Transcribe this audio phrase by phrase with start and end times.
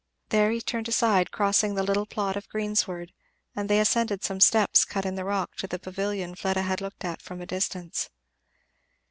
[0.29, 3.13] There he turned aside crossing the little plot of greensward,
[3.55, 7.05] and they ascended some steps cut in the rock to the pavilion Fleda had looked
[7.05, 8.09] at from a distance.